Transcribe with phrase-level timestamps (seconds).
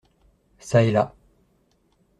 [0.59, 1.13] Çà et là.